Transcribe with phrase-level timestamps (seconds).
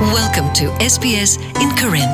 [0.00, 2.10] Welcome to SBS in Karen.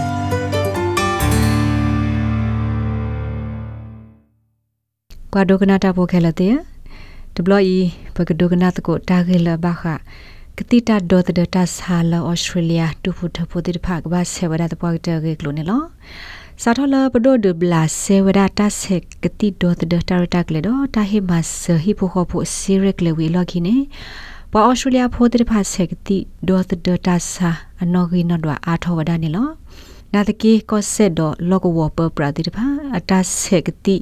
[5.32, 6.54] ကွာဒိုကနာတာပိုခဲလတဲ့
[7.36, 7.78] ဒဘလီ
[8.16, 9.82] ပကဒိုကနာတကိုတာဂေလဘခ
[10.58, 15.82] ကတိတာဒေါ်တဒတာဆာလာဩစတြေးလျတူဖူထဖိုတိဖကဘာဆေဝဒတပွားတဲ့ဂေကလိုနေလော
[16.62, 21.46] စာထလပဒိုဒဘလာဆေဝဒတာဆက်ကတိဒေါ်တဒတာရတာကလေတော့တာဟိမတ်
[21.82, 23.77] ဟိဖိုခဖိုစီရက်လေဝီလော်ခိနေ
[24.57, 26.18] ပွာဩစတြေးလျဖိုတိဖဆက်ကတိ
[26.48, 27.50] ဒေါ်တဒတာဆာ
[27.82, 29.48] အနော်ဂီနော်ဒွာအာထောဝဒနေလော
[30.12, 31.20] နာတကေကောဆက်ဒ
[31.51, 32.66] လောကဝပပရာတိတဖာ
[32.97, 33.97] အတဆက်ကတိ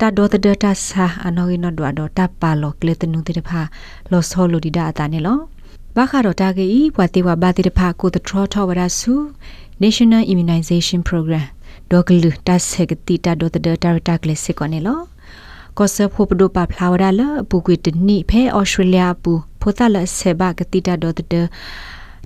[0.00, 3.60] တာဒေါ်တဒတာဆာအနော်ဂီနော်ဒွာတော့တပါလောကလေတနုတိတဖာ
[4.10, 5.38] လောဆောလိုဒီဒါအတာနေလော
[5.96, 9.12] ဘာခါတော့တာဂေဤဘဝတိဝဘာတိတဖာကိုတထရထဝရဆူ
[9.82, 11.46] National Immunization Program
[11.90, 15.00] ဒေါကလူတဆက်ကတိတာဒေါ်တဒတာရတာကလစစ်ကောနေလော
[15.78, 19.34] ကောဆဖို့ပဒိုပါဖလာဝရလပူကွေတနိဖဲဩစတြေးလျပူ
[19.66, 21.34] ဖိုတလဆေဘကတိတာဒေါ်တဒ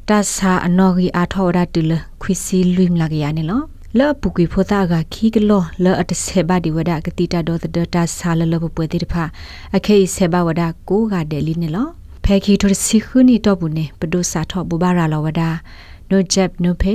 [0.08, 3.60] တာဆာအနော်ဂီအာထောရတူလခွီစီလွိမလာကရနေလော
[3.98, 9.24] လောပုကွေဖိုတာကခီကလောလောအတဆေဘဒီဝဒကတိတာဒေါ်တဒတာဆာလလပပွေတိတဖာ
[9.76, 11.86] အခေဆေဘဝဒကိုကဒဲလီနေလော
[12.24, 15.42] ဖဲခီထိုစီခုနီတော့ဘူးနေပဒုစာထောဘူဘာရာလောဝဒ
[16.10, 16.94] နိုဂျက်နိုဖေ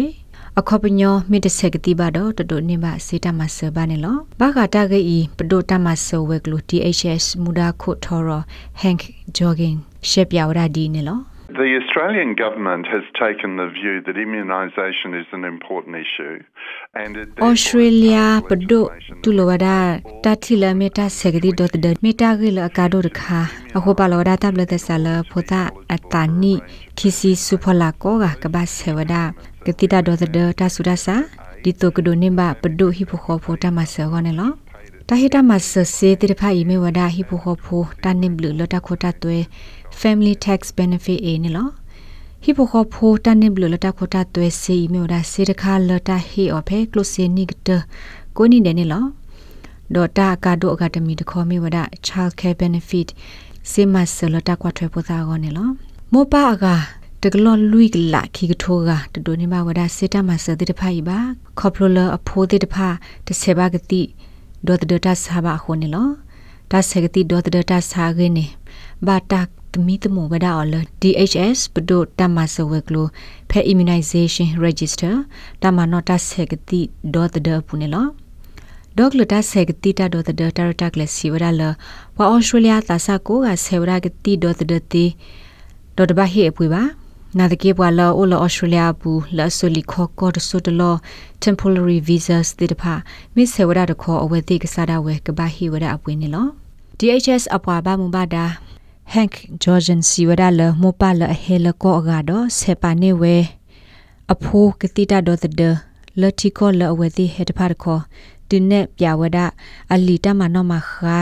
[0.60, 8.32] အခေါပညောမိတဆက်ကတိပါတော့တတုနေပါစေတမဆဘာနေလောဘာကတာဂေဤပဒုတမဆဝဲကလူ THS မူဒါခုထော်ရ
[8.80, 8.96] ဟန်
[9.38, 9.76] ဂျောဂင်
[10.10, 11.20] ရှက်ပြဝရဒီနေလော
[11.56, 16.36] The Australian government has taken the view that immunisation is an important issue
[17.02, 18.80] and it Australia ပဒု
[19.24, 19.68] တူလဝဒ
[20.26, 23.40] တာတီလမီတာဆက်ကတိဒတ်ဒမီတာဂီလကာဒိုရခာ
[23.78, 25.44] အခုပါလဝဒတပ်လက်သဆလဖို
[35.08, 39.38] တာအတနိခီစီစုဖလာကောကကဘာဆေဝဒကတိတာဒေါ်ဒတာဆူဒဆာဒီတိုကဒိုနိမပဒုဟိဖိုခေါဖိုတာမဆေဂောနေလောတာဟိတာမဆစေတိဖာဤမေဝဒဟိဖိုခေါဖိုတာနိဘလလတာခိုတာတွဲ
[40.02, 41.68] family tax benefit a နေလော
[42.44, 47.70] ဟိဖိုခေါဖိုတာနိဘလလတာခိုတာတွဲစီမေဝဒစေတခါလတာဟိအဖေကလုစီနိကတ
[48.38, 49.04] ကိုနိတဲ့နေလော
[49.96, 51.78] ဒေါ်တာကာဒိုအကဒမီတခေါ်မေဝဒ
[52.08, 53.08] child care benefit
[53.72, 55.70] စေမဆလတာကွာထွဲပိုသာကောနေလော
[56.14, 56.66] မောပါအက
[57.24, 61.20] တကလောလူိကလာခိကထိုးကတဒိုနေမဝဒစေတမဆတိတဖိုင်ပါ
[61.60, 62.88] ခေါပလိုလအဖိုးတိတဖာ
[63.28, 64.04] တဆေဘဂတိ
[64.68, 66.08] ဒေါ်တဒတာဆာဘာခုန်နေလော
[66.72, 68.46] ဒါဆေကတိဒေါ်တဒတာဆာဂင်းနေ
[69.08, 69.42] ဘာတာ
[69.74, 73.08] တမီတမဝဒါအော်လ DHS ပဒိုတမဆဝဲကလို
[73.50, 75.14] ဖဲ immunization register
[75.62, 76.80] တမနောတာဆေကတိ
[77.14, 78.08] ဒေါ်တဒပူနေလော
[78.98, 81.62] ဒေါကလတာဆေကတိတာဒေါ်တဒတာရတာကလစီဝဒါလ
[82.18, 85.06] ဝါအော်စတြေးလျတာဆာကိုကဆေဝရာကတိဒေါ်တဒတိ
[85.98, 86.84] ဒေါ်တဘဟိအပွေပါ
[87.38, 90.96] နာတကေဘွာလောအိုလောဩစတြေးလျဘူးလာဆိုလီခေါကောတဆိုတလော
[91.44, 92.94] temporary visas တိတဖာ
[93.36, 96.48] မစ်ဆေဝရတခေါ်အဝဲတိကစားတာဝဲကဘာဟီဝရအပွေနေလော
[97.00, 98.46] DHS အပွားဘာမူဘာဒါ
[99.14, 103.36] Hank Georgian Siwada le mopa le hele ko ga do sepa ne we
[104.34, 105.70] apho kitita do the
[106.20, 107.96] le ti ko le we ti he ta phar ko
[108.50, 109.46] tine pya wada
[109.94, 111.18] ali ta ma no ma kha